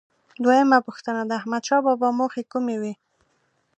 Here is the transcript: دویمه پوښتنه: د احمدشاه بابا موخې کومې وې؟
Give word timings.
دویمه 0.43 0.77
پوښتنه: 0.87 1.21
د 1.25 1.31
احمدشاه 1.39 1.81
بابا 1.85 2.09
موخې 2.19 2.43
کومې 2.51 2.75
وې؟ 2.81 2.93